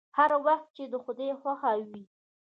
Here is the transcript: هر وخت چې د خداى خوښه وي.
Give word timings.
هر 0.17 0.31
وخت 0.45 0.67
چې 0.77 0.83
د 0.93 0.95
خداى 1.03 1.29
خوښه 1.41 1.71
وي. 1.87 2.03